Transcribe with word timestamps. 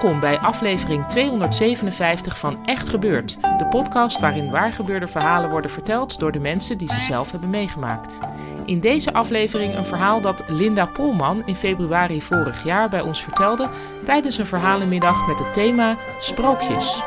Welkom 0.00 0.20
bij 0.20 0.38
aflevering 0.38 1.06
257 1.06 2.38
van 2.38 2.64
Echt 2.64 2.88
Gebeurd, 2.88 3.36
de 3.58 3.66
podcast 3.70 4.20
waarin 4.20 4.50
waargebeurde 4.50 5.08
verhalen 5.08 5.50
worden 5.50 5.70
verteld 5.70 6.18
door 6.18 6.32
de 6.32 6.38
mensen 6.38 6.78
die 6.78 6.92
ze 6.92 7.00
zelf 7.00 7.30
hebben 7.30 7.50
meegemaakt. 7.50 8.18
In 8.64 8.80
deze 8.80 9.12
aflevering 9.12 9.74
een 9.74 9.84
verhaal 9.84 10.20
dat 10.20 10.44
Linda 10.48 10.84
Polman 10.84 11.42
in 11.46 11.54
februari 11.54 12.22
vorig 12.22 12.64
jaar 12.64 12.88
bij 12.88 13.00
ons 13.00 13.22
vertelde 13.22 13.68
tijdens 14.04 14.38
een 14.38 14.46
verhalenmiddag 14.46 15.26
met 15.26 15.38
het 15.38 15.54
thema 15.54 15.96
Sprookjes. 16.20 17.02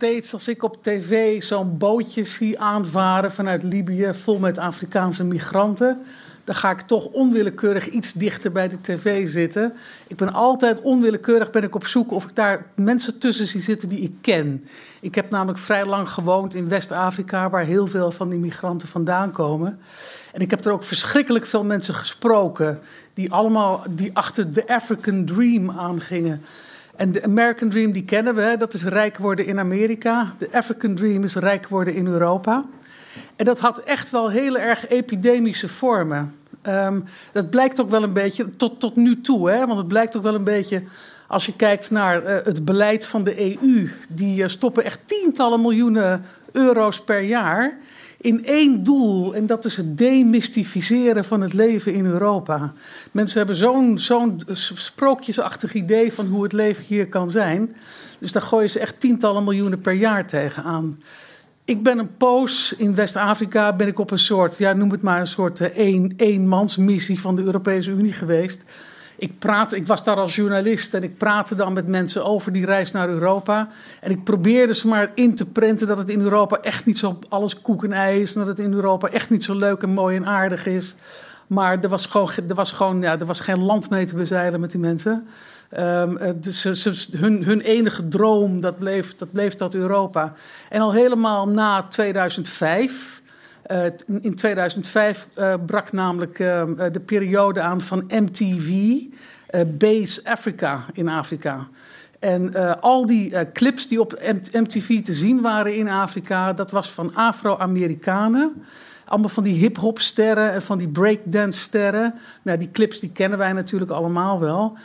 Steeds 0.00 0.32
als 0.32 0.48
ik 0.48 0.62
op 0.62 0.82
tv 0.82 1.42
zo'n 1.42 1.78
bootje 1.78 2.24
zie 2.24 2.60
aanvaren 2.60 3.32
vanuit 3.32 3.62
Libië, 3.62 4.10
vol 4.12 4.38
met 4.38 4.58
Afrikaanse 4.58 5.24
migranten, 5.24 6.02
dan 6.44 6.54
ga 6.54 6.70
ik 6.70 6.80
toch 6.80 7.04
onwillekeurig 7.04 7.88
iets 7.88 8.12
dichter 8.12 8.52
bij 8.52 8.68
de 8.68 8.80
tv 8.80 9.28
zitten. 9.28 9.72
Ik 10.06 10.16
ben 10.16 10.32
altijd 10.32 10.80
onwillekeurig 10.80 11.50
ben 11.50 11.62
ik 11.62 11.74
op 11.74 11.86
zoek 11.86 12.10
of 12.10 12.24
ik 12.24 12.34
daar 12.34 12.66
mensen 12.74 13.18
tussen 13.18 13.46
zie 13.46 13.60
zitten 13.60 13.88
die 13.88 14.00
ik 14.00 14.12
ken. 14.20 14.64
Ik 15.00 15.14
heb 15.14 15.30
namelijk 15.30 15.58
vrij 15.58 15.84
lang 15.84 16.08
gewoond 16.08 16.54
in 16.54 16.68
West-Afrika, 16.68 17.50
waar 17.50 17.64
heel 17.64 17.86
veel 17.86 18.10
van 18.10 18.28
die 18.28 18.38
migranten 18.38 18.88
vandaan 18.88 19.32
komen. 19.32 19.80
En 20.32 20.40
ik 20.40 20.50
heb 20.50 20.64
er 20.64 20.72
ook 20.72 20.84
verschrikkelijk 20.84 21.46
veel 21.46 21.64
mensen 21.64 21.94
gesproken 21.94 22.80
die 23.14 23.32
allemaal 23.32 23.84
die 23.90 24.10
achter 24.12 24.52
de 24.52 24.66
African 24.66 25.24
Dream 25.24 25.70
aangingen. 25.70 26.42
En 27.00 27.12
de 27.12 27.22
American 27.22 27.68
Dream, 27.68 27.92
die 27.92 28.04
kennen 28.04 28.34
we, 28.34 28.54
dat 28.58 28.74
is 28.74 28.84
rijk 28.84 29.18
worden 29.18 29.46
in 29.46 29.58
Amerika. 29.58 30.32
De 30.38 30.48
African 30.52 30.94
Dream 30.94 31.24
is 31.24 31.34
rijk 31.34 31.68
worden 31.68 31.94
in 31.94 32.06
Europa. 32.06 32.64
En 33.36 33.44
dat 33.44 33.60
had 33.60 33.78
echt 33.78 34.10
wel 34.10 34.30
heel 34.30 34.58
erg 34.58 34.88
epidemische 34.88 35.68
vormen. 35.68 36.34
Um, 36.66 37.04
dat 37.32 37.50
blijkt 37.50 37.80
ook 37.80 37.90
wel 37.90 38.02
een 38.02 38.12
beetje, 38.12 38.56
tot, 38.56 38.80
tot 38.80 38.96
nu 38.96 39.20
toe, 39.20 39.50
hè, 39.50 39.66
want 39.66 39.78
het 39.78 39.88
blijkt 39.88 40.16
ook 40.16 40.22
wel 40.22 40.34
een 40.34 40.44
beetje 40.44 40.82
als 41.26 41.46
je 41.46 41.56
kijkt 41.56 41.90
naar 41.90 42.22
uh, 42.22 42.36
het 42.44 42.64
beleid 42.64 43.06
van 43.06 43.24
de 43.24 43.40
EU. 43.40 43.90
Die 44.08 44.42
uh, 44.42 44.48
stoppen 44.48 44.84
echt 44.84 45.00
tientallen 45.04 45.60
miljoenen 45.60 46.24
euro's 46.52 47.00
per 47.00 47.20
jaar 47.20 47.78
in 48.20 48.46
één 48.46 48.82
doel. 48.82 49.34
En 49.34 49.46
dat 49.46 49.64
is 49.64 49.76
het 49.76 49.98
demystificeren 49.98 51.24
van 51.24 51.40
het 51.40 51.52
leven 51.52 51.94
in 51.94 52.04
Europa. 52.04 52.72
Mensen 53.10 53.38
hebben 53.38 53.56
zo'n 53.56 53.98
zo'n 53.98 54.40
sprookjesachtig 54.52 55.74
idee 55.74 56.12
van 56.12 56.26
hoe 56.26 56.42
het 56.42 56.52
leven 56.52 56.84
hier 56.86 57.08
kan 57.08 57.30
zijn. 57.30 57.76
Dus 58.18 58.32
daar 58.32 58.42
gooien 58.42 58.70
ze 58.70 58.78
echt 58.78 59.00
tientallen 59.00 59.44
miljoenen 59.44 59.80
per 59.80 59.92
jaar 59.92 60.26
tegenaan. 60.26 60.98
Ik 61.64 61.82
ben 61.82 61.98
een 61.98 62.16
poos 62.16 62.74
in 62.76 62.94
West-Afrika, 62.94 63.76
ben 63.76 63.86
ik 63.86 63.98
op 63.98 64.10
een 64.10 64.18
soort, 64.18 64.58
ja, 64.58 64.72
noem 64.72 64.90
het 64.90 65.02
maar 65.02 65.20
een 65.20 65.26
soort 65.26 65.60
uh, 65.60 66.10
eenmansmissie 66.16 67.20
van 67.20 67.36
de 67.36 67.42
Europese 67.42 67.90
Unie 67.90 68.12
geweest 68.12 68.64
ik, 69.20 69.38
praat, 69.38 69.72
ik 69.72 69.86
was 69.86 70.04
daar 70.04 70.16
als 70.16 70.34
journalist 70.34 70.94
en 70.94 71.02
ik 71.02 71.16
praatte 71.16 71.54
dan 71.54 71.72
met 71.72 71.86
mensen 71.86 72.24
over 72.24 72.52
die 72.52 72.64
reis 72.64 72.90
naar 72.90 73.08
Europa. 73.08 73.68
En 74.00 74.10
ik 74.10 74.24
probeerde 74.24 74.74
ze 74.74 74.88
maar 74.88 75.10
in 75.14 75.34
te 75.34 75.52
prenten 75.52 75.86
dat 75.86 75.98
het 75.98 76.08
in 76.08 76.20
Europa 76.20 76.58
echt 76.60 76.86
niet 76.86 76.98
zo 76.98 77.18
alles 77.28 77.60
koek 77.60 77.84
en 77.84 77.92
ei 77.92 78.20
is. 78.20 78.34
En 78.34 78.38
dat 78.38 78.48
het 78.48 78.58
in 78.58 78.72
Europa 78.72 79.08
echt 79.08 79.30
niet 79.30 79.44
zo 79.44 79.54
leuk 79.54 79.82
en 79.82 79.90
mooi 79.90 80.16
en 80.16 80.26
aardig 80.26 80.66
is. 80.66 80.94
Maar 81.46 81.80
er 81.80 81.88
was 81.88 82.06
gewoon, 82.06 82.30
er 82.48 82.54
was 82.54 82.72
gewoon 82.72 83.00
ja, 83.00 83.18
er 83.18 83.26
was 83.26 83.40
geen 83.40 83.62
land 83.62 83.90
mee 83.90 84.06
te 84.06 84.14
bezeilen 84.14 84.60
met 84.60 84.70
die 84.70 84.80
mensen. 84.80 85.26
Um, 85.78 86.18
dus 86.40 86.64
hun, 87.12 87.44
hun 87.44 87.60
enige 87.60 88.08
droom, 88.08 88.60
dat 88.60 88.78
bleef, 88.78 89.16
dat 89.16 89.32
bleef 89.32 89.54
dat 89.54 89.74
Europa. 89.74 90.32
En 90.68 90.80
al 90.80 90.92
helemaal 90.92 91.48
na 91.48 91.82
2005 91.82 93.19
uh, 93.19 93.19
in 94.20 94.34
2005 94.34 95.28
uh, 95.38 95.52
eh, 95.52 95.60
brak 95.66 95.92
namelijk 95.92 96.38
uh, 96.38 96.62
de 96.92 97.00
periode 97.00 97.60
aan 97.60 97.80
van 97.80 98.04
MTV, 98.08 98.98
Base 99.66 100.20
Africa 100.24 100.84
in 100.92 101.08
Afrika. 101.08 101.68
En 102.18 102.80
al 102.80 103.06
die 103.06 103.52
clips 103.52 103.86
die 103.86 104.00
op 104.00 104.20
MTV 104.52 105.02
te 105.02 105.14
zien 105.14 105.40
waren 105.40 105.76
in 105.76 105.88
Afrika, 105.88 106.52
dat 106.52 106.70
was 106.70 106.90
van 106.90 107.14
Afro-Amerikanen. 107.14 108.64
Allemaal 109.10 109.28
van 109.28 109.42
die 109.42 109.54
hip-hop 109.54 110.00
sterren 110.00 110.52
en 110.52 110.62
van 110.62 110.78
die 110.78 110.88
breakdance 110.88 111.60
sterren. 111.60 112.14
Nou, 112.42 112.58
die 112.58 112.70
clips 112.70 113.00
die 113.00 113.12
kennen 113.12 113.38
wij 113.38 113.52
natuurlijk 113.52 113.90
allemaal 113.90 114.40
wel. 114.40 114.76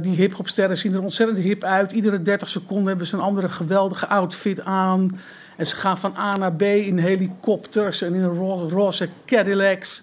die 0.00 0.14
hip-hop 0.16 0.48
sterren 0.48 0.76
zien 0.76 0.94
er 0.94 1.02
ontzettend 1.02 1.38
hip 1.38 1.64
uit. 1.64 1.92
Iedere 1.92 2.22
30 2.22 2.48
seconden 2.48 2.86
hebben 2.86 3.06
ze 3.06 3.14
een 3.14 3.22
andere 3.22 3.48
geweldige 3.48 4.06
outfit 4.06 4.64
aan. 4.64 5.18
En 5.56 5.66
ze 5.66 5.76
gaan 5.76 5.98
van 5.98 6.16
A 6.16 6.32
naar 6.32 6.52
B 6.52 6.62
in 6.62 6.98
helikopters 6.98 8.02
en 8.02 8.14
in 8.14 8.24
roze 8.68 9.08
Cadillacs. 9.26 10.02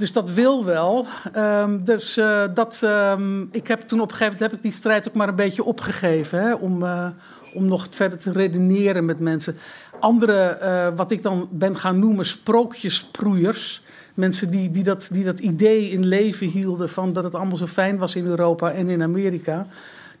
Dus 0.00 0.12
dat 0.12 0.30
wil 0.30 0.64
wel. 0.64 1.06
Um, 1.36 1.84
dus 1.84 2.18
uh, 2.18 2.42
dat, 2.54 2.82
um, 2.84 3.48
ik 3.52 3.68
heb 3.68 3.80
toen 3.80 4.00
op 4.00 4.10
een 4.10 4.16
gegeven 4.16 4.32
moment 4.32 4.50
heb 4.50 4.52
ik 4.52 4.62
die 4.62 4.80
strijd 4.80 5.08
ook 5.08 5.14
maar 5.14 5.28
een 5.28 5.34
beetje 5.34 5.64
opgegeven. 5.64 6.42
Hè, 6.42 6.54
om, 6.54 6.82
uh, 6.82 7.06
om 7.54 7.66
nog 7.66 7.86
verder 7.90 8.18
te 8.18 8.32
redeneren 8.32 9.04
met 9.04 9.18
mensen. 9.18 9.56
Andere, 10.00 10.58
uh, 10.62 10.96
wat 10.96 11.10
ik 11.10 11.22
dan 11.22 11.48
ben 11.50 11.76
gaan 11.76 11.98
noemen, 11.98 12.26
sprookjesproeiers. 12.26 13.82
Mensen 14.14 14.50
die, 14.50 14.70
die, 14.70 14.82
dat, 14.82 15.08
die 15.12 15.24
dat 15.24 15.40
idee 15.40 15.90
in 15.90 16.06
leven 16.06 16.46
hielden 16.46 16.88
van 16.88 17.12
dat 17.12 17.24
het 17.24 17.34
allemaal 17.34 17.56
zo 17.56 17.66
fijn 17.66 17.98
was 17.98 18.16
in 18.16 18.26
Europa 18.26 18.70
en 18.72 18.88
in 18.88 19.02
Amerika. 19.02 19.66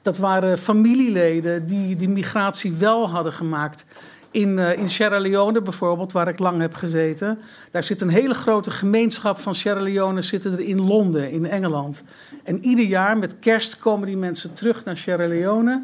Dat 0.02 0.18
waren 0.18 0.58
familieleden 0.58 1.66
die 1.66 1.96
die 1.96 2.08
migratie 2.08 2.72
wel 2.72 3.08
hadden 3.10 3.32
gemaakt. 3.32 3.84
In, 4.30 4.58
uh, 4.58 4.78
in 4.78 4.90
Sierra 4.90 5.18
Leone 5.18 5.62
bijvoorbeeld, 5.62 6.12
waar 6.12 6.28
ik 6.28 6.38
lang 6.38 6.60
heb 6.60 6.74
gezeten. 6.74 7.38
Daar 7.70 7.82
zit 7.82 8.00
een 8.00 8.08
hele 8.08 8.34
grote 8.34 8.70
gemeenschap 8.70 9.38
van 9.38 9.54
Sierra 9.54 9.80
Leone 9.80 10.22
zitten 10.22 10.52
er 10.52 10.60
in 10.60 10.86
Londen, 10.86 11.30
in 11.30 11.46
Engeland. 11.46 12.02
En 12.44 12.64
ieder 12.64 12.84
jaar 12.84 13.18
met 13.18 13.38
kerst 13.38 13.78
komen 13.78 14.06
die 14.06 14.16
mensen 14.16 14.54
terug 14.54 14.84
naar 14.84 14.96
Sierra 14.96 15.26
Leone. 15.26 15.82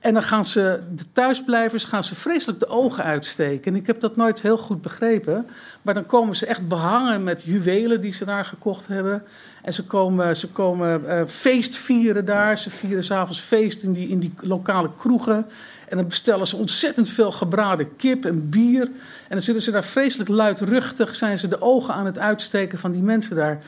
En 0.00 0.12
dan 0.12 0.22
gaan 0.22 0.44
ze, 0.44 0.80
de 0.94 1.12
thuisblijvers, 1.12 1.84
gaan 1.84 2.04
ze 2.04 2.14
vreselijk 2.14 2.60
de 2.60 2.68
ogen 2.68 3.04
uitsteken. 3.04 3.72
En 3.72 3.78
ik 3.78 3.86
heb 3.86 4.00
dat 4.00 4.16
nooit 4.16 4.42
heel 4.42 4.58
goed 4.58 4.82
begrepen. 4.82 5.46
Maar 5.82 5.94
dan 5.94 6.06
komen 6.06 6.36
ze 6.36 6.46
echt 6.46 6.68
behangen 6.68 7.24
met 7.24 7.42
juwelen 7.42 8.00
die 8.00 8.12
ze 8.12 8.24
daar 8.24 8.44
gekocht 8.44 8.86
hebben. 8.86 9.22
En 9.62 9.74
ze 9.74 9.84
komen, 9.84 10.36
ze 10.36 10.48
komen 10.48 11.02
uh, 11.06 11.22
feest 11.26 11.76
vieren 11.76 12.24
daar. 12.24 12.58
Ze 12.58 12.70
vieren 12.70 13.04
s'avonds 13.04 13.40
feest 13.40 13.82
in 13.82 13.92
die, 13.92 14.08
in 14.08 14.18
die 14.18 14.32
lokale 14.40 14.90
kroegen. 14.96 15.46
En 15.88 15.96
dan 15.96 16.08
bestellen 16.08 16.46
ze 16.46 16.56
ontzettend 16.56 17.08
veel 17.08 17.32
gebraden 17.32 17.96
kip 17.96 18.24
en 18.24 18.48
bier. 18.48 18.82
En 18.82 18.90
dan 19.28 19.42
zitten 19.42 19.62
ze 19.62 19.70
daar 19.70 19.84
vreselijk 19.84 20.28
luidruchtig, 20.28 21.16
zijn 21.16 21.38
ze 21.38 21.48
de 21.48 21.62
ogen 21.62 21.94
aan 21.94 22.06
het 22.06 22.18
uitsteken 22.18 22.78
van 22.78 22.92
die 22.92 23.02
mensen 23.02 23.36
daar. 23.36 23.62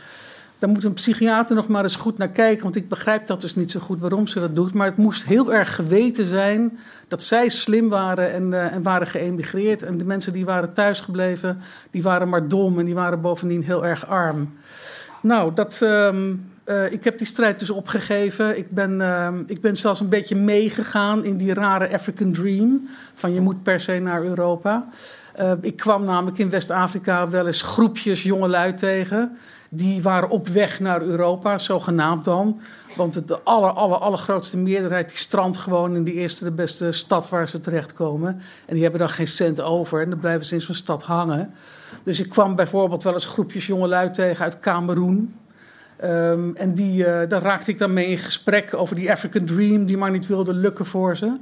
Daar 0.62 0.70
moet 0.70 0.85
een 0.85 0.93
psychiater 0.93 1.56
nog 1.56 1.69
maar 1.69 1.82
eens 1.82 1.97
goed 1.97 2.19
naar 2.19 2.29
kijken, 2.29 2.62
want 2.62 2.76
ik 2.76 2.88
begrijp 2.88 3.26
dat 3.26 3.41
dus 3.41 3.55
niet 3.55 3.70
zo 3.70 3.81
goed 3.81 4.00
waarom 4.00 4.26
ze 4.26 4.41
dat 4.41 4.55
doet. 4.55 4.75
Maar 4.75 4.87
het 4.87 4.97
moest 4.97 5.25
heel 5.25 5.53
erg 5.53 5.75
geweten 5.75 6.26
zijn 6.26 6.79
dat 7.09 7.23
zij 7.23 7.49
slim 7.49 7.88
waren 7.88 8.32
en, 8.32 8.50
uh, 8.50 8.73
en 8.73 8.82
waren 8.82 9.06
geëmigreerd. 9.06 9.82
En 9.82 9.99
de 9.99 10.05
mensen 10.05 10.32
die 10.32 10.44
waren 10.44 10.73
thuisgebleven, 10.73 11.61
die 11.91 12.03
waren 12.03 12.29
maar 12.29 12.49
dom 12.49 12.79
en 12.79 12.85
die 12.85 12.94
waren 12.94 13.20
bovendien 13.20 13.62
heel 13.62 13.87
erg 13.87 14.06
arm. 14.06 14.53
Nou, 15.20 15.55
dat, 15.55 15.81
um, 15.82 16.50
uh, 16.67 16.93
ik 16.93 17.05
heb 17.05 17.19
die 17.19 17.26
strijd 17.26 17.59
dus 17.59 17.70
opgegeven. 17.70 18.59
Ik 18.59 18.70
ben, 18.70 19.00
uh, 19.00 19.29
ik 19.47 19.61
ben 19.61 19.76
zelfs 19.76 20.00
een 20.00 20.09
beetje 20.09 20.37
meegegaan 20.37 21.25
in 21.25 21.37
die 21.37 21.55
rare 21.55 21.93
African 21.93 22.32
Dream. 22.32 22.88
Van 23.14 23.35
je 23.35 23.41
moet 23.41 23.62
per 23.62 23.81
se 23.81 23.99
naar 23.99 24.23
Europa. 24.25 24.88
Uh, 25.41 25.53
ik 25.61 25.76
kwam 25.76 26.05
namelijk 26.05 26.38
in 26.38 26.50
West-Afrika 26.50 27.29
wel 27.29 27.47
eens 27.47 27.62
groepjes 27.62 28.23
jongelui 28.23 28.75
tegen. 28.75 29.37
Die 29.74 30.02
waren 30.02 30.28
op 30.28 30.48
weg 30.48 30.80
naar 30.80 31.02
Europa, 31.02 31.58
zogenaamd 31.58 32.24
dan. 32.24 32.60
Want 32.96 33.28
de 33.28 33.40
aller, 33.42 33.70
aller, 33.70 33.96
allergrootste 33.96 34.56
meerderheid 34.56 35.08
die 35.08 35.19
strandt 35.19 35.56
gewoon 35.56 35.96
in 35.96 36.04
die 36.04 36.14
eerste 36.14 36.44
de 36.44 36.50
beste 36.50 36.92
stad 36.92 37.28
waar 37.28 37.48
ze 37.48 37.60
terechtkomen. 37.60 38.40
En 38.66 38.74
die 38.74 38.82
hebben 38.82 39.00
dan 39.00 39.08
geen 39.08 39.26
cent 39.26 39.60
over 39.60 40.02
en 40.02 40.10
dan 40.10 40.19
blijven 40.19 40.46
ze 40.46 40.54
in 40.54 40.60
zo'n 40.60 40.74
stad 40.74 41.02
hangen. 41.02 41.54
Dus 42.02 42.20
ik 42.20 42.28
kwam 42.28 42.56
bijvoorbeeld 42.56 43.02
wel 43.02 43.12
eens 43.12 43.26
groepjes 43.26 43.66
jongelui 43.66 44.10
tegen 44.10 44.44
uit 44.44 44.60
Cameroen. 44.60 45.34
Um, 46.04 46.56
en 46.56 46.75
die, 46.75 47.06
uh, 47.06 47.20
daar 47.28 47.42
raakte 47.42 47.70
ik 47.70 47.78
dan 47.78 47.92
mee 47.92 48.06
in 48.06 48.18
gesprek 48.18 48.75
over 48.75 48.96
die 48.96 49.10
African 49.10 49.44
Dream, 49.44 49.84
die 49.84 49.96
maar 49.96 50.10
niet 50.10 50.26
wilde 50.26 50.54
lukken 50.54 50.86
voor 50.86 51.16
ze. 51.16 51.36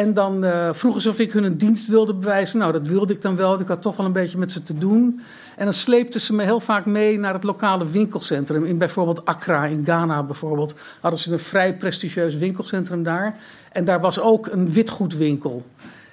En 0.00 0.14
dan 0.14 0.44
uh, 0.44 0.68
vroegen 0.72 1.00
ze 1.00 1.08
of 1.08 1.18
ik 1.18 1.32
hun 1.32 1.44
een 1.44 1.56
dienst 1.56 1.86
wilde 1.86 2.14
bewijzen. 2.14 2.58
Nou, 2.58 2.72
dat 2.72 2.86
wilde 2.86 3.12
ik 3.12 3.22
dan 3.22 3.36
wel. 3.36 3.60
Ik 3.60 3.66
had 3.66 3.82
toch 3.82 3.96
wel 3.96 4.06
een 4.06 4.12
beetje 4.12 4.38
met 4.38 4.52
ze 4.52 4.62
te 4.62 4.78
doen. 4.78 5.20
En 5.56 5.64
dan 5.64 5.72
sleepten 5.72 6.20
ze 6.20 6.34
me 6.34 6.42
heel 6.42 6.60
vaak 6.60 6.86
mee 6.86 7.18
naar 7.18 7.34
het 7.34 7.42
lokale 7.42 7.86
winkelcentrum. 7.86 8.64
In 8.64 8.78
bijvoorbeeld 8.78 9.24
Accra, 9.24 9.64
in 9.64 9.84
Ghana 9.84 10.22
bijvoorbeeld, 10.22 10.74
hadden 11.00 11.20
ze 11.20 11.32
een 11.32 11.38
vrij 11.38 11.76
prestigieus 11.76 12.36
winkelcentrum 12.36 13.02
daar. 13.02 13.36
En 13.72 13.84
daar 13.84 14.00
was 14.00 14.20
ook 14.20 14.46
een 14.46 14.72
witgoedwinkel. 14.72 15.66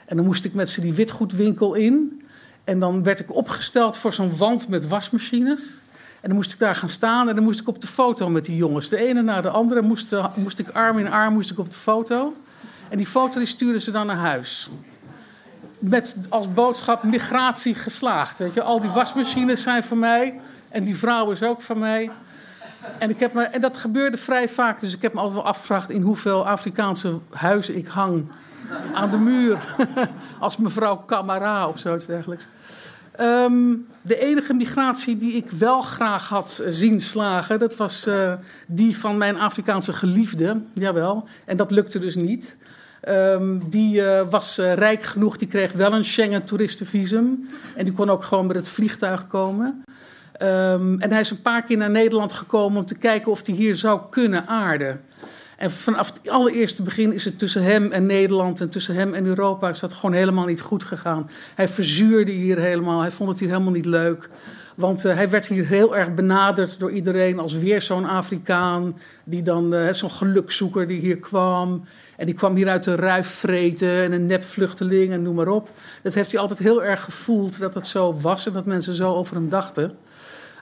En 0.06 0.16
dan 0.16 0.26
moest 0.26 0.46
ik 0.46 0.54
met 0.54 0.70
ze 0.70 0.82
die 0.82 0.94
witgoedwinkel 0.94 1.74
in. 1.74 2.22
En 2.64 2.80
dan 2.80 3.04
werd 3.04 3.20
ik 3.20 3.36
opgesteld 3.36 3.98
voor 3.98 4.14
zo'n 4.14 4.38
wand 4.38 4.68
met 4.68 4.88
wasmachines. 4.88 5.62
En 6.22 6.30
dan 6.30 6.36
moest 6.36 6.54
ik 6.54 6.60
daar 6.60 6.76
gaan 6.76 6.90
staan 6.90 7.30
en 7.30 7.36
dan 7.36 7.44
moest 7.44 7.60
ik 7.60 7.68
op 7.68 7.82
de 7.82 7.88
foto 7.88 8.30
met 8.30 8.46
die 8.46 8.56
jongens. 8.56 8.90
De 8.90 8.98
ene 8.98 9.22
na 9.22 9.42
de 9.42 9.50
andere 9.50 9.82
moest, 9.82 10.16
moest 10.36 10.60
ik 10.60 10.70
arm 10.70 10.98
in 10.98 11.12
arm 11.12 11.34
moest 11.34 11.52
ik 11.52 11.60
op 11.60 11.70
de 11.70 11.78
foto. 11.78 12.34
En 12.90 12.98
die 12.98 13.06
foto 13.06 13.38
die 13.38 13.48
stuurden 13.48 13.82
ze 13.82 13.92
dan 13.92 14.06
naar 14.06 14.16
huis. 14.16 14.70
Met 15.80 16.18
als 16.30 16.54
boodschap 16.54 17.04
migratie 17.04 17.76
geslaagd. 17.76 18.38
Weet 18.38 18.54
je? 18.54 18.62
Al 18.62 18.82
die 18.82 18.90
wasmachines 18.90 19.64
zijn 19.64 19.84
van 19.84 20.00
mij. 20.00 20.40
En 20.70 20.84
die 20.84 20.98
vrouw 20.98 21.32
is 21.32 21.44
ook 21.44 21.62
van 21.62 21.80
mij. 21.80 22.12
En, 22.98 23.10
ik 23.10 23.20
heb 23.20 23.34
me, 23.34 23.44
en 23.44 23.62
dat 23.62 23.78
gebeurde 23.78 24.18
vrij 24.18 24.50
vaak. 24.50 24.80
Dus 24.80 24.96
ik 24.96 25.02
heb 25.02 25.14
me 25.14 25.20
altijd 25.20 25.40
wel 25.40 25.50
afgevraagd 25.50 25.90
in 25.90 26.02
hoeveel 26.02 26.48
Afrikaanse 26.48 27.20
huizen 27.30 27.78
ik 27.78 27.88
hang 27.88 28.28
aan 28.94 29.12
de 29.12 29.18
muur. 29.18 29.58
Als 30.40 30.58
mevrouw 30.58 31.04
Camara 31.06 31.68
of 31.68 31.80
zoiets 31.80 32.06
dergelijks. 32.06 32.48
Um, 33.22 33.88
de 34.02 34.20
enige 34.20 34.54
migratie 34.54 35.18
die 35.18 35.34
ik 35.34 35.50
wel 35.50 35.82
graag 35.82 36.30
had 36.30 36.64
zien 36.70 37.00
slagen, 37.00 37.60
dat 37.60 37.76
was 37.76 38.08
uh, 38.08 38.34
die 38.68 38.98
van 38.98 39.18
mijn 39.18 39.38
Afrikaanse 39.38 39.94
geliefde. 39.94 40.62
Jawel. 40.74 41.28
En 41.46 41.58
dat 41.58 41.72
lukte 41.72 42.00
dus 42.00 42.16
niet. 42.16 42.58
Um, 43.10 43.70
die 43.70 44.02
uh, 44.02 44.22
was 44.30 44.58
rijk 44.58 45.04
genoeg, 45.04 45.38
die 45.38 45.48
kreeg 45.48 45.72
wel 45.72 45.94
een 45.94 46.06
Schengen-toeristenvisum. 46.06 47.50
En 47.76 47.86
die 47.86 47.94
kon 47.94 48.10
ook 48.10 48.24
gewoon 48.24 48.46
met 48.46 48.56
het 48.56 48.70
vliegtuig 48.70 49.28
komen. 49.28 49.84
Um, 50.42 51.00
en 51.00 51.12
hij 51.12 51.20
is 51.20 51.30
een 51.30 51.42
paar 51.42 51.64
keer 51.64 51.78
naar 51.78 51.90
Nederland 51.90 52.34
gekomen 52.34 52.80
om 52.80 52.86
te 52.86 52.98
kijken 52.98 53.32
of 53.32 53.46
hij 53.46 53.56
hier 53.56 53.76
zou 53.76 54.02
kunnen 54.10 54.48
aarden. 54.48 55.02
En 55.58 55.72
vanaf 55.72 56.08
het 56.08 56.30
allereerste 56.30 56.84
begin 56.84 57.14
is 57.14 57.26
het 57.26 57.40
tussen 57.40 57.64
hem 57.64 57.92
en 57.92 58.06
Nederland 58.06 58.62
en 58.62 58.70
tussen 58.70 58.96
hem 58.96 59.14
en 59.14 59.26
Europa 59.26 59.70
is 59.70 59.80
dat 59.80 59.94
gewoon 59.94 60.16
helemaal 60.16 60.46
niet 60.46 60.62
goed 60.62 60.84
gegaan. 60.84 61.30
Hij 61.56 61.68
verzuurde 61.68 62.32
hier 62.32 62.58
helemaal, 62.58 63.02
hij 63.02 63.12
vond 63.12 63.30
het 63.30 63.40
hier 63.40 63.50
helemaal 63.50 63.72
niet 63.72 63.86
leuk. 63.86 64.30
Want 64.76 65.06
uh, 65.06 65.14
hij 65.14 65.30
werd 65.30 65.48
hier 65.48 65.66
heel 65.66 65.98
erg 65.98 66.14
benaderd 66.14 66.80
door 66.80 66.92
iedereen 66.92 67.40
als 67.40 67.54
weer 67.58 67.82
zo'n 67.82 68.06
Afrikaan. 68.06 68.98
Die 69.24 69.42
dan, 69.42 69.74
uh, 69.74 69.94
zo'n 69.94 70.12
gelukzoeker 70.12 70.88
die 70.88 71.00
hier 71.00 71.18
kwam. 71.18 71.84
En 72.18 72.26
die 72.26 72.36
kwam 72.36 72.56
hier 72.56 72.70
uit 72.70 72.84
de 72.84 72.96
ruifvreten 72.96 74.04
en 74.04 74.12
een 74.12 74.26
nepvluchteling 74.26 75.12
en 75.12 75.22
noem 75.22 75.36
maar 75.36 75.48
op. 75.48 75.70
Dat 76.04 76.14
heeft 76.14 76.32
hij 76.32 76.40
altijd 76.40 76.60
heel 76.60 76.84
erg 76.84 77.04
gevoeld 77.04 77.60
dat 77.60 77.74
dat 77.74 77.88
zo 77.88 78.14
was 78.22 78.48
en 78.48 78.54
dat 78.54 78.66
mensen 78.66 78.96
zo 78.96 79.14
over 79.14 79.36
hem 79.36 79.50
dachten. 79.50 79.98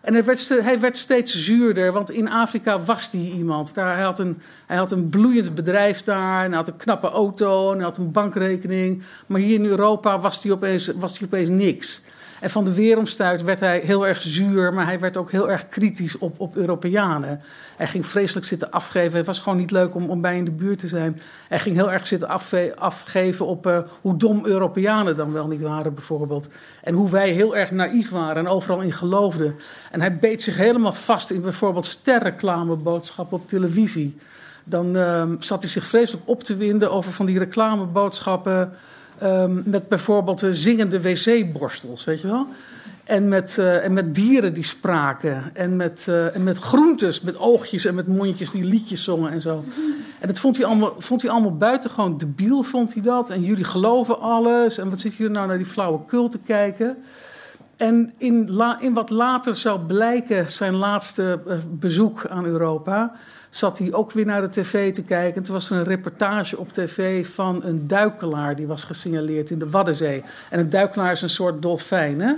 En 0.06 0.14
hij 0.14 0.24
werd, 0.24 0.50
hij 0.50 0.80
werd, 0.80 0.98
steeds 0.98 1.44
zuurder, 1.44 1.92
want 1.92 2.12
in 2.12 2.30
Afrika 2.30 2.80
was 2.80 3.12
hij 3.12 3.22
iemand. 3.22 3.74
Daar, 3.74 3.96
hij, 3.96 4.04
had 4.04 4.20
een, 4.20 4.42
hij 4.66 4.78
had 4.78 4.92
een 4.92 5.10
bloeiend 5.10 5.56
bedrijf 5.56 6.04
daar, 6.04 6.44
en 6.44 6.48
hij 6.48 6.58
had 6.58 6.68
een 6.68 6.78
knappe 6.78 7.10
auto, 7.10 7.72
en 7.72 7.76
hij 7.76 7.86
had 7.86 7.98
een 7.98 8.12
bankrekening. 8.12 9.04
Maar 9.26 9.40
hier 9.40 9.56
in 9.56 9.66
Europa 9.66 10.20
was 10.20 10.44
hij 10.44 10.52
opeens, 10.52 10.92
was 10.96 11.24
opeens 11.24 11.50
niks. 11.50 12.02
En 12.40 12.50
van 12.50 12.66
de 12.66 12.74
weeromstuit 12.74 13.44
werd 13.44 13.60
hij 13.60 13.80
heel 13.80 14.08
erg 14.08 14.22
zuur, 14.22 14.74
maar 14.74 14.86
hij 14.86 15.00
werd 15.00 15.18
ook 15.18 15.32
heel 15.32 15.50
erg 15.50 15.68
kritisch 15.68 16.18
op, 16.18 16.40
op 16.40 16.56
Europeanen. 16.56 17.42
Hij 17.78 17.88
ging 17.88 18.08
vreselijk 18.08 18.46
zitten 18.46 18.72
afgeven. 18.72 19.18
Het 19.18 19.26
was 19.26 19.40
gewoon 19.40 19.58
niet 19.58 19.72
leuk 19.72 19.96
om, 19.96 20.10
om 20.10 20.22
bij 20.22 20.38
in 20.38 20.46
de 20.46 20.52
buurt 20.52 20.80
te 20.80 20.88
zijn. 20.88 21.22
Hij 21.48 21.60
ging 21.60 21.76
heel 21.76 21.92
erg 21.92 22.08
zitten 22.08 22.30
afgeven 22.76 23.46
op 23.46 23.68
uh, 23.68 23.80
hoe 24.02 24.18
dom 24.18 24.46
Europeanen 24.46 25.16
dan 25.16 25.32
wel 25.32 25.48
niet 25.48 25.62
waren, 25.62 25.94
bijvoorbeeld. 25.94 26.48
En 26.84 26.94
hoe 26.94 27.10
wij 27.10 27.30
heel 27.30 27.56
erg 27.56 27.72
naïef 27.72 28.10
waren 28.10 28.46
en 28.46 28.48
overal 28.48 28.82
in 28.82 28.94
geloofden. 28.94 29.56
En 29.92 30.02
hij 30.02 30.18
beet 30.18 30.44
zich 30.44 30.58
helemaal 30.58 30.94
vast 30.94 31.32
in 31.32 31.42
bijvoorbeeld 31.42 31.86
sterreclameboodschappen 31.86 33.38
op 33.38 33.48
televisie. 33.48 34.18
Dan 34.64 34.96
uh, 34.96 35.24
zat 35.40 35.62
hij 35.62 35.72
zich 35.72 35.86
vreselijk 35.86 36.28
op 36.28 36.44
te 36.44 36.56
winden 36.56 36.92
over 36.92 37.12
van 37.12 37.26
die 37.26 37.40
reclameboodschappen 37.40 38.74
Um, 39.24 39.64
met 39.66 39.88
bijvoorbeeld 39.88 40.44
zingende 40.50 41.02
wc-borstels, 41.02 42.04
weet 42.04 42.22
je 42.22 42.28
wel? 42.28 42.48
En 43.04 43.28
met, 43.28 43.58
uh, 43.60 43.84
en 43.84 43.94
met 43.94 44.16
dieren 44.16 44.54
die 44.54 44.64
spraken. 44.64 45.44
En 45.54 45.76
met, 45.76 46.06
uh, 46.10 46.36
en 46.36 46.44
met 46.44 46.58
groentes, 46.58 47.22
met 47.22 47.38
oogjes 47.38 47.86
en 47.86 47.96
met 47.96 48.08
mondjes 48.08 48.52
die 48.52 48.64
liedjes 48.64 49.04
zongen 49.04 49.32
en 49.32 49.42
zo. 49.42 49.64
En 50.20 50.28
dat 50.28 50.40
vond 50.40 50.58
hij 50.58 50.66
allemaal, 50.66 50.94
vond 50.98 51.22
hij 51.22 51.32
allemaal 51.32 51.58
buitengewoon 51.58 52.18
debiel, 52.18 52.64
vond 52.64 52.94
hij 52.94 53.04
dat. 53.04 53.30
En 53.30 53.44
jullie 53.44 53.64
geloven 53.64 54.20
alles. 54.20 54.78
En 54.78 54.90
wat 54.90 55.00
zit 55.00 55.16
je 55.16 55.30
nou 55.30 55.48
naar 55.48 55.58
die 55.58 55.66
flauwe 55.66 56.00
cult 56.08 56.32
te 56.32 56.40
kijken? 56.46 56.98
En 57.78 58.14
in, 58.18 58.52
la, 58.52 58.82
in 58.82 58.94
wat 58.94 59.10
later 59.10 59.58
zou 59.58 59.80
blijken 59.80 60.50
zijn 60.50 60.76
laatste 60.76 61.40
bezoek 61.70 62.28
aan 62.28 62.46
Europa 62.46 63.16
zat 63.58 63.78
hij 63.78 63.94
ook 63.94 64.12
weer 64.12 64.26
naar 64.26 64.42
de 64.42 64.50
tv 64.50 64.94
te 64.94 65.04
kijken. 65.04 65.36
En 65.36 65.44
toen 65.44 65.54
was 65.54 65.70
er 65.70 65.78
een 65.78 65.84
reportage 65.84 66.58
op 66.58 66.74
tv 66.74 67.28
van 67.34 67.64
een 67.64 67.88
duikelaar 67.88 68.56
die 68.56 68.68
was 68.68 68.84
gesignaleerd 68.84 69.50
in 69.50 69.60
de 69.60 69.70
Waddenzee. 69.70 70.24
En 70.50 70.60
een 70.60 70.70
duikelaar 70.70 71.12
is 71.12 71.22
een 71.22 71.30
soort 71.30 71.62
dolfijn, 71.62 72.22
hè? 72.22 72.34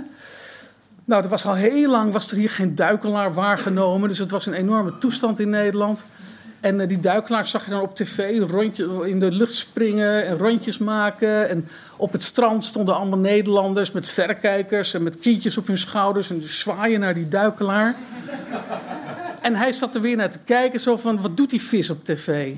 Nou, 1.04 1.22
er 1.22 1.28
was 1.28 1.46
al 1.46 1.54
heel 1.54 1.90
lang 1.90 2.12
was 2.12 2.30
er 2.30 2.36
hier 2.36 2.50
geen 2.50 2.74
duikelaar 2.74 3.34
waargenomen. 3.34 4.08
Dus 4.08 4.18
het 4.18 4.30
was 4.30 4.46
een 4.46 4.52
enorme 4.52 4.98
toestand 4.98 5.38
in 5.38 5.50
Nederland. 5.50 6.04
En 6.60 6.80
uh, 6.80 6.88
die 6.88 7.00
duikelaar 7.00 7.46
zag 7.46 7.64
je 7.64 7.70
dan 7.70 7.80
op 7.80 7.94
tv 7.94 8.40
rondje 8.50 9.08
in 9.08 9.20
de 9.20 9.30
lucht 9.30 9.54
springen 9.54 10.26
en 10.26 10.38
rondjes 10.38 10.78
maken. 10.78 11.48
En 11.48 11.64
op 11.96 12.12
het 12.12 12.22
strand 12.22 12.64
stonden 12.64 12.96
allemaal 12.96 13.18
Nederlanders 13.18 13.92
met 13.92 14.08
verrekijkers 14.08 14.94
en 14.94 15.02
met 15.02 15.18
kietjes 15.18 15.56
op 15.56 15.66
hun 15.66 15.78
schouders 15.78 16.30
en 16.30 16.48
zwaaien 16.48 17.00
naar 17.00 17.14
die 17.14 17.28
duikelaar. 17.28 17.96
En 19.48 19.54
hij 19.54 19.72
zat 19.72 19.94
er 19.94 20.00
weer 20.00 20.16
naar 20.16 20.30
te 20.30 20.38
kijken, 20.44 20.80
zo 20.80 20.96
van, 20.96 21.20
wat 21.20 21.36
doet 21.36 21.50
die 21.50 21.62
vis 21.62 21.90
op 21.90 22.04
tv? 22.04 22.54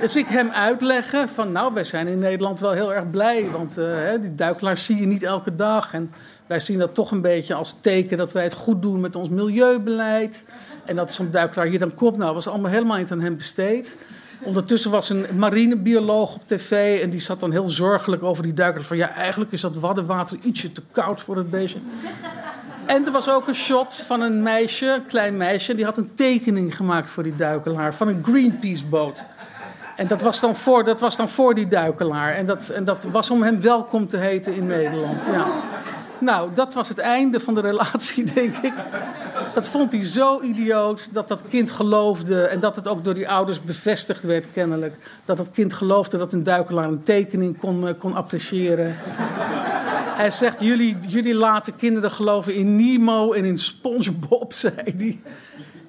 Dus 0.00 0.16
ik 0.16 0.26
hem 0.26 0.50
uitleggen 0.50 1.28
van, 1.28 1.52
nou, 1.52 1.74
wij 1.74 1.84
zijn 1.84 2.06
in 2.06 2.18
Nederland 2.18 2.60
wel 2.60 2.72
heel 2.72 2.94
erg 2.94 3.10
blij. 3.10 3.50
Want 3.50 3.78
uh, 3.78 4.10
die 4.20 4.34
duikelaars 4.34 4.84
zie 4.84 5.00
je 5.00 5.06
niet 5.06 5.22
elke 5.22 5.54
dag. 5.54 5.92
En 5.92 6.12
wij 6.46 6.60
zien 6.60 6.78
dat 6.78 6.94
toch 6.94 7.10
een 7.10 7.20
beetje 7.20 7.54
als 7.54 7.80
teken 7.80 8.16
dat 8.16 8.32
wij 8.32 8.42
het 8.42 8.52
goed 8.52 8.82
doen 8.82 9.00
met 9.00 9.16
ons 9.16 9.28
milieubeleid. 9.28 10.48
En 10.84 10.96
dat 10.96 11.12
zo'n 11.12 11.30
duikelaar 11.30 11.66
hier 11.66 11.78
dan 11.78 11.94
komt. 11.94 12.16
Nou, 12.16 12.34
was 12.34 12.48
allemaal 12.48 12.70
helemaal 12.70 12.98
niet 12.98 13.12
aan 13.12 13.20
hem 13.20 13.36
besteed. 13.36 13.96
Ondertussen 14.42 14.90
was 14.90 15.08
een 15.08 15.26
marinebioloog 15.36 16.34
op 16.34 16.42
tv 16.46 17.02
en 17.02 17.10
die 17.10 17.20
zat 17.20 17.40
dan 17.40 17.50
heel 17.50 17.68
zorgelijk 17.68 18.22
over 18.22 18.42
die 18.42 18.54
duikelaar. 18.54 18.86
Van 18.86 18.96
ja, 18.96 19.14
eigenlijk 19.14 19.52
is 19.52 19.60
dat 19.60 19.76
waddenwater 19.76 20.38
ietsje 20.42 20.72
te 20.72 20.82
koud 20.90 21.20
voor 21.20 21.36
het 21.36 21.50
beestje. 21.50 21.78
En 22.86 23.06
er 23.06 23.12
was 23.12 23.28
ook 23.28 23.48
een 23.48 23.54
shot 23.54 23.94
van 23.94 24.20
een 24.20 24.42
meisje, 24.42 24.86
een 24.86 25.06
klein 25.06 25.36
meisje, 25.36 25.74
die 25.74 25.84
had 25.84 25.96
een 25.96 26.14
tekening 26.14 26.76
gemaakt 26.76 27.10
voor 27.10 27.22
die 27.22 27.34
duikelaar 27.34 27.94
van 27.94 28.08
een 28.08 28.24
Greenpeace-boot. 28.24 29.24
En 29.96 30.06
dat 30.06 30.20
was, 30.20 30.40
dan 30.40 30.56
voor, 30.56 30.84
dat 30.84 31.00
was 31.00 31.16
dan 31.16 31.28
voor 31.28 31.54
die 31.54 31.68
duikelaar. 31.68 32.34
En 32.34 32.46
dat, 32.46 32.68
en 32.68 32.84
dat 32.84 33.04
was 33.10 33.30
om 33.30 33.42
hem 33.42 33.60
welkom 33.60 34.06
te 34.06 34.16
heten 34.16 34.54
in 34.54 34.66
Nederland. 34.66 35.26
Ja. 35.32 35.46
Nou, 36.18 36.50
dat 36.54 36.74
was 36.74 36.88
het 36.88 36.98
einde 36.98 37.40
van 37.40 37.54
de 37.54 37.60
relatie, 37.60 38.24
denk 38.34 38.56
ik. 38.56 38.72
Dat 39.54 39.68
vond 39.68 39.92
hij 39.92 40.04
zo 40.04 40.40
idioot 40.40 41.14
dat 41.14 41.28
dat 41.28 41.42
kind 41.48 41.70
geloofde. 41.70 42.42
En 42.42 42.60
dat 42.60 42.76
het 42.76 42.88
ook 42.88 43.04
door 43.04 43.14
die 43.14 43.28
ouders 43.28 43.62
bevestigd 43.62 44.22
werd, 44.22 44.50
kennelijk. 44.52 44.94
Dat 45.24 45.36
dat 45.36 45.50
kind 45.50 45.72
geloofde 45.72 46.18
dat 46.18 46.32
een 46.32 46.42
duikelaar 46.42 46.88
een 46.88 47.02
tekening 47.02 47.58
kon, 47.58 47.88
eh, 47.88 47.94
kon 47.98 48.14
appreciëren. 48.14 48.96
Hij 50.16 50.30
zegt, 50.30 50.60
jullie, 50.60 50.98
jullie 51.08 51.34
laten 51.34 51.76
kinderen 51.76 52.10
geloven 52.10 52.54
in 52.54 52.76
Nemo 52.76 53.32
en 53.32 53.44
in 53.44 53.58
Spongebob, 53.58 54.52
zei 54.64 54.74
hij. 54.84 55.20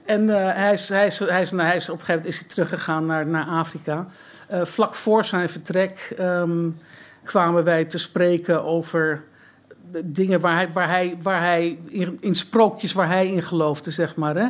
En 0.05 0.23
uh, 0.23 0.35
hij, 0.35 0.73
is, 0.73 0.89
hij, 0.89 1.05
is, 1.05 1.19
hij, 1.19 1.41
is, 1.41 1.51
nou, 1.51 1.75
is, 1.75 1.89
op 1.89 1.99
een 1.99 2.05
gegeven 2.05 2.15
moment 2.15 2.33
is 2.33 2.39
hij 2.39 2.49
teruggegaan 2.49 3.05
naar, 3.05 3.27
naar 3.27 3.45
Afrika. 3.45 4.07
Uh, 4.51 4.65
vlak 4.65 4.95
voor 4.95 5.25
zijn 5.25 5.49
vertrek 5.49 6.15
um, 6.19 6.77
kwamen 7.23 7.63
wij 7.63 7.85
te 7.85 7.97
spreken 7.97 8.63
over 8.63 9.23
dingen 10.03 10.39
waar 10.39 10.55
hij, 10.55 10.71
waar 10.71 10.89
hij, 10.89 11.17
waar 11.21 11.41
hij 11.41 11.79
in, 11.85 12.17
in, 12.21 12.35
sprookjes 12.35 12.93
waar 12.93 13.07
hij 13.07 13.27
in 13.27 13.41
geloofde, 13.41 13.91
zeg 13.91 14.15
maar. 14.15 14.35
Hè? 14.35 14.47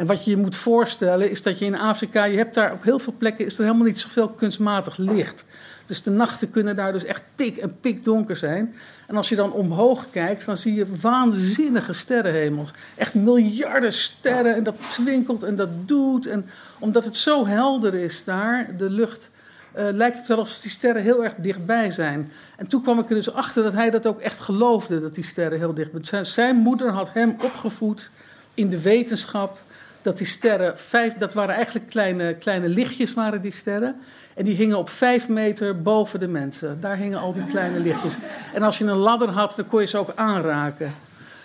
En 0.00 0.06
wat 0.06 0.24
je 0.24 0.30
je 0.30 0.36
moet 0.36 0.56
voorstellen 0.56 1.30
is 1.30 1.42
dat 1.42 1.58
je 1.58 1.64
in 1.64 1.78
Afrika, 1.78 2.24
je 2.24 2.36
hebt 2.36 2.54
daar 2.54 2.72
op 2.72 2.82
heel 2.82 2.98
veel 2.98 3.14
plekken 3.18 3.44
is 3.44 3.58
er 3.58 3.64
helemaal 3.64 3.86
niet 3.86 3.98
zoveel 3.98 4.28
kunstmatig 4.28 4.96
licht. 4.96 5.44
Dus 5.86 6.02
de 6.02 6.10
nachten 6.10 6.50
kunnen 6.50 6.76
daar 6.76 6.92
dus 6.92 7.04
echt 7.04 7.22
pik 7.34 7.56
en 7.56 7.80
pikdonker 7.80 8.36
zijn. 8.36 8.74
En 9.06 9.16
als 9.16 9.28
je 9.28 9.36
dan 9.36 9.52
omhoog 9.52 10.10
kijkt, 10.10 10.46
dan 10.46 10.56
zie 10.56 10.74
je 10.74 10.96
waanzinnige 11.00 11.92
sterrenhemels. 11.92 12.70
Echt 12.96 13.14
miljarden 13.14 13.92
sterren 13.92 14.54
en 14.54 14.62
dat 14.62 14.74
twinkelt 14.88 15.42
en 15.42 15.56
dat 15.56 15.88
doet. 15.88 16.26
En 16.26 16.46
omdat 16.78 17.04
het 17.04 17.16
zo 17.16 17.46
helder 17.46 17.94
is 17.94 18.24
daar, 18.24 18.76
de 18.76 18.90
lucht, 18.90 19.30
uh, 19.76 19.84
lijkt 19.92 20.18
het 20.18 20.26
wel 20.26 20.38
alsof 20.38 20.58
die 20.58 20.70
sterren 20.70 21.02
heel 21.02 21.24
erg 21.24 21.34
dichtbij 21.36 21.90
zijn. 21.90 22.32
En 22.56 22.66
toen 22.66 22.82
kwam 22.82 22.98
ik 22.98 23.08
er 23.08 23.14
dus 23.14 23.32
achter 23.32 23.62
dat 23.62 23.72
hij 23.72 23.90
dat 23.90 24.06
ook 24.06 24.20
echt 24.20 24.40
geloofde, 24.40 25.00
dat 25.00 25.14
die 25.14 25.24
sterren 25.24 25.58
heel 25.58 25.74
dichtbij 25.74 26.04
zijn. 26.04 26.26
Zijn 26.26 26.56
moeder 26.56 26.90
had 26.90 27.12
hem 27.12 27.36
opgevoed 27.42 28.10
in 28.54 28.68
de 28.68 28.80
wetenschap 28.80 29.58
dat 30.02 30.18
die 30.18 30.26
sterren, 30.26 30.78
vijf, 30.78 31.14
dat 31.14 31.34
waren 31.34 31.54
eigenlijk 31.54 31.86
kleine, 31.86 32.34
kleine 32.34 32.68
lichtjes, 32.68 33.14
waren 33.14 33.40
die 33.40 33.52
sterren. 33.52 33.96
En 34.34 34.44
die 34.44 34.54
hingen 34.54 34.78
op 34.78 34.88
vijf 34.88 35.28
meter 35.28 35.82
boven 35.82 36.20
de 36.20 36.28
mensen. 36.28 36.80
Daar 36.80 36.96
hingen 36.96 37.18
al 37.18 37.32
die 37.32 37.44
kleine 37.44 37.78
lichtjes. 37.78 38.16
En 38.54 38.62
als 38.62 38.78
je 38.78 38.84
een 38.84 38.96
ladder 38.96 39.28
had, 39.28 39.52
dan 39.56 39.66
kon 39.66 39.80
je 39.80 39.86
ze 39.86 39.98
ook 39.98 40.12
aanraken. 40.14 40.94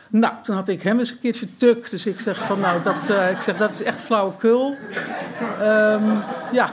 Nou, 0.09 0.33
toen 0.41 0.55
had 0.55 0.67
ik 0.67 0.81
hem 0.81 0.99
eens 0.99 1.11
een 1.11 1.19
keertje 1.19 1.57
tuk. 1.57 1.89
Dus 1.89 2.05
ik 2.05 2.19
zeg 2.19 2.45
van, 2.45 2.59
nou, 2.59 2.81
dat, 2.83 3.09
uh, 3.09 3.31
ik 3.31 3.41
zeg, 3.41 3.57
dat 3.57 3.73
is 3.73 3.83
echt 3.83 3.99
flauwekul. 3.99 4.75
Um, 5.61 6.23
ja, 6.51 6.69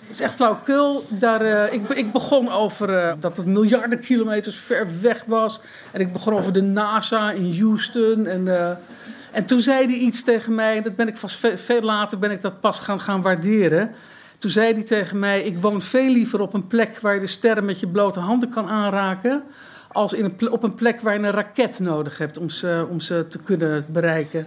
het 0.00 0.10
is 0.10 0.20
echt 0.20 0.34
flauwekul. 0.34 1.04
Daar, 1.08 1.42
uh, 1.42 1.72
ik, 1.72 1.88
ik, 1.88 2.12
begon 2.12 2.52
over 2.52 2.90
uh, 2.90 3.12
dat 3.20 3.36
het 3.36 3.46
miljarden 3.46 3.98
kilometers 3.98 4.56
ver 4.56 4.86
weg 5.00 5.24
was. 5.26 5.60
En 5.92 6.00
ik 6.00 6.12
begon 6.12 6.34
over 6.34 6.52
de 6.52 6.62
NASA 6.62 7.30
in 7.30 7.60
Houston. 7.60 8.26
En, 8.26 8.48
en 9.34 9.44
toen 9.44 9.60
zei 9.60 9.86
hij 9.86 9.96
iets 9.96 10.22
tegen 10.22 10.54
mij. 10.54 10.76
En 10.76 10.82
dat 10.82 10.96
ben 10.96 11.08
ik 11.08 11.16
vast 11.16 11.46
veel, 11.54 11.80
later 11.80 12.18
ben 12.18 12.30
ik 12.30 12.40
dat 12.40 12.60
pas 12.60 12.80
gaan, 12.80 13.00
gaan 13.00 13.22
waarderen. 13.22 13.90
Toen 14.38 14.50
zei 14.50 14.74
hij 14.74 14.82
tegen 14.82 15.18
mij: 15.18 15.42
Ik 15.42 15.58
woon 15.58 15.82
veel 15.82 16.10
liever 16.10 16.40
op 16.40 16.54
een 16.54 16.66
plek 16.66 16.98
waar 17.00 17.14
je 17.14 17.20
de 17.20 17.26
sterren 17.26 17.64
met 17.64 17.80
je 17.80 17.86
blote 17.86 18.20
handen 18.20 18.48
kan 18.48 18.68
aanraken. 18.68 19.42
als 19.92 20.12
in 20.12 20.50
op 20.50 20.62
een 20.62 20.74
plek 20.74 21.00
waar 21.00 21.18
je 21.18 21.26
een 21.26 21.30
raket 21.30 21.78
nodig 21.78 22.18
hebt 22.18 22.38
om 22.38 22.48
ze, 22.48 22.86
om 22.90 23.00
ze 23.00 23.26
te 23.28 23.38
kunnen 23.38 23.86
bereiken. 23.88 24.46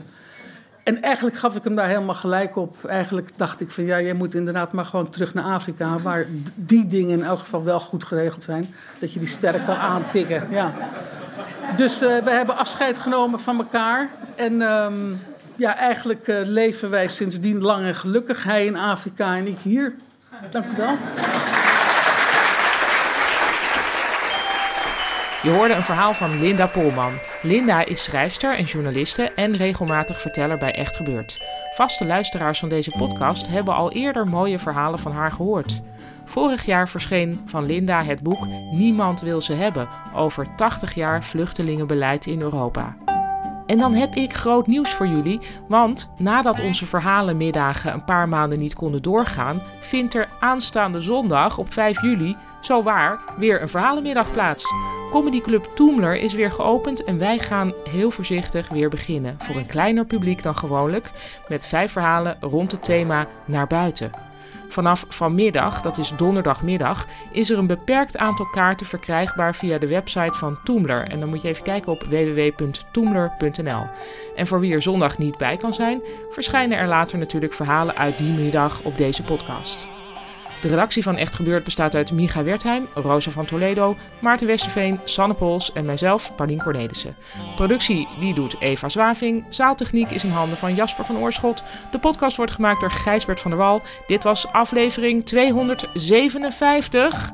En 0.83 1.01
eigenlijk 1.01 1.35
gaf 1.35 1.55
ik 1.55 1.63
hem 1.63 1.75
daar 1.75 1.87
helemaal 1.87 2.15
gelijk 2.15 2.55
op. 2.55 2.85
Eigenlijk 2.85 3.29
dacht 3.35 3.61
ik 3.61 3.71
van 3.71 3.83
ja, 3.83 4.01
jij 4.01 4.13
moet 4.13 4.35
inderdaad 4.35 4.73
maar 4.73 4.85
gewoon 4.85 5.09
terug 5.09 5.33
naar 5.33 5.43
Afrika. 5.43 5.99
Waar 5.99 6.25
die 6.55 6.85
dingen 6.85 7.19
in 7.19 7.25
elk 7.25 7.39
geval 7.39 7.63
wel 7.63 7.79
goed 7.79 8.03
geregeld 8.03 8.43
zijn. 8.43 8.73
Dat 8.99 9.13
je 9.13 9.19
die 9.19 9.27
sterren 9.27 9.65
kan 9.65 9.75
aantikken. 9.75 10.47
Ja. 10.49 10.73
Dus 11.75 12.03
uh, 12.03 12.17
we 12.17 12.29
hebben 12.29 12.57
afscheid 12.57 12.97
genomen 12.97 13.39
van 13.39 13.57
elkaar. 13.57 14.09
En 14.35 14.61
um, 14.61 15.21
ja, 15.55 15.75
eigenlijk 15.75 16.27
uh, 16.27 16.37
leven 16.43 16.89
wij 16.89 17.07
sindsdien 17.07 17.61
lang 17.61 17.85
en 17.85 17.95
gelukkig. 17.95 18.43
Hij 18.43 18.65
in 18.65 18.77
Afrika 18.77 19.35
en 19.35 19.47
ik 19.47 19.57
hier. 19.63 19.93
Dank 20.49 20.65
u 20.65 20.77
wel. 20.77 20.97
Je 25.41 25.49
hoorde 25.49 25.73
een 25.73 25.83
verhaal 25.83 26.13
van 26.13 26.39
Linda 26.39 26.65
Polman. 26.65 27.13
Linda 27.41 27.85
is 27.85 28.03
schrijfster 28.03 28.55
en 28.55 28.63
journaliste 28.63 29.31
en 29.35 29.57
regelmatig 29.57 30.21
verteller 30.21 30.57
bij 30.57 30.71
Echt 30.71 30.95
Gebeurd. 30.95 31.37
Vaste 31.77 32.05
luisteraars 32.05 32.59
van 32.59 32.69
deze 32.69 32.91
podcast 32.97 33.47
hebben 33.47 33.75
al 33.75 33.91
eerder 33.91 34.27
mooie 34.27 34.59
verhalen 34.59 34.99
van 34.99 35.11
haar 35.11 35.31
gehoord. 35.31 35.81
Vorig 36.25 36.65
jaar 36.65 36.89
verscheen 36.89 37.41
van 37.45 37.65
Linda 37.65 38.03
het 38.03 38.19
boek 38.19 38.45
Niemand 38.71 39.21
wil 39.21 39.41
ze 39.41 39.53
hebben 39.53 39.87
over 40.13 40.55
80 40.55 40.93
jaar 40.93 41.23
vluchtelingenbeleid 41.23 42.25
in 42.25 42.41
Europa. 42.41 42.97
En 43.65 43.77
dan 43.77 43.93
heb 43.93 44.15
ik 44.15 44.33
groot 44.33 44.67
nieuws 44.67 44.93
voor 44.93 45.07
jullie, 45.07 45.39
want 45.67 46.11
nadat 46.17 46.59
onze 46.59 46.85
verhalenmiddagen 46.85 47.93
een 47.93 48.05
paar 48.05 48.27
maanden 48.27 48.59
niet 48.59 48.73
konden 48.73 49.01
doorgaan, 49.01 49.61
vindt 49.79 50.13
er 50.13 50.29
aanstaande 50.39 51.01
zondag 51.01 51.57
op 51.57 51.73
5 51.73 52.01
juli 52.01 52.35
zo 52.67 52.83
waar 52.83 53.19
weer 53.37 53.61
een 53.61 53.69
verhalenmiddag 53.69 54.31
plaats. 54.31 54.65
Comedy 55.11 55.41
Club 55.41 55.69
Toemler 55.75 56.15
is 56.15 56.33
weer 56.33 56.51
geopend 56.51 57.03
en 57.03 57.19
wij 57.19 57.39
gaan 57.39 57.73
heel 57.83 58.11
voorzichtig 58.11 58.69
weer 58.69 58.89
beginnen. 58.89 59.35
Voor 59.39 59.55
een 59.55 59.65
kleiner 59.65 60.05
publiek 60.05 60.43
dan 60.43 60.55
gewoonlijk, 60.55 61.09
met 61.47 61.65
vijf 61.65 61.91
verhalen 61.91 62.37
rond 62.41 62.71
het 62.71 62.83
thema 62.83 63.27
naar 63.45 63.67
buiten. 63.67 64.11
Vanaf 64.69 65.05
vanmiddag, 65.09 65.81
dat 65.81 65.97
is 65.97 66.13
donderdagmiddag, 66.17 67.05
is 67.31 67.49
er 67.49 67.57
een 67.57 67.67
beperkt 67.67 68.17
aantal 68.17 68.45
kaarten 68.45 68.85
verkrijgbaar 68.85 69.55
via 69.55 69.77
de 69.77 69.87
website 69.87 70.37
van 70.37 70.57
Toomler. 70.63 71.07
En 71.09 71.19
dan 71.19 71.29
moet 71.29 71.41
je 71.41 71.47
even 71.47 71.63
kijken 71.63 71.91
op 71.91 72.03
www.toomler.nl. 72.03 73.87
En 74.35 74.47
voor 74.47 74.59
wie 74.59 74.73
er 74.73 74.81
zondag 74.81 75.17
niet 75.17 75.37
bij 75.37 75.57
kan 75.57 75.73
zijn, 75.73 76.01
verschijnen 76.31 76.77
er 76.77 76.87
later 76.87 77.17
natuurlijk 77.17 77.53
verhalen 77.53 77.95
uit 77.95 78.17
die 78.17 78.33
middag 78.33 78.81
op 78.83 78.97
deze 78.97 79.23
podcast. 79.23 79.96
De 80.61 80.67
redactie 80.67 81.03
van 81.03 81.17
Echt 81.17 81.35
Gebeurd 81.35 81.63
bestaat 81.63 81.95
uit 81.95 82.11
Micha 82.11 82.43
Wertheim, 82.43 82.87
Rosa 82.93 83.31
van 83.31 83.45
Toledo, 83.45 83.95
Maarten 84.19 84.47
Westerveen, 84.47 84.99
Sanne 85.03 85.33
Pols 85.33 85.73
en 85.73 85.85
mijzelf, 85.85 86.35
Paulien 86.35 86.63
Cornelissen. 86.63 87.15
Productie 87.55 88.07
die 88.19 88.33
doet 88.33 88.55
Eva 88.59 88.89
Zwaving. 88.89 89.45
Zaaltechniek 89.49 90.11
is 90.11 90.23
in 90.23 90.29
handen 90.29 90.57
van 90.57 90.75
Jasper 90.75 91.05
van 91.05 91.17
Oorschot. 91.17 91.63
De 91.91 91.99
podcast 91.99 92.37
wordt 92.37 92.51
gemaakt 92.51 92.79
door 92.79 92.91
Gijsbert 92.91 93.39
van 93.39 93.51
der 93.51 93.59
Wal. 93.59 93.81
Dit 94.07 94.23
was 94.23 94.51
aflevering 94.51 95.25
257. 95.25 97.31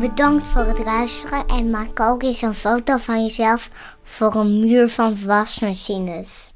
Bedankt 0.00 0.46
voor 0.46 0.62
het 0.62 0.84
luisteren 0.84 1.46
en 1.46 1.70
maak 1.70 2.00
ook 2.00 2.22
eens 2.22 2.42
een 2.42 2.54
foto 2.54 2.96
van 2.96 3.22
jezelf 3.22 3.70
voor 4.02 4.34
een 4.34 4.60
muur 4.60 4.88
van 4.88 5.18
wasmachines. 5.24 6.55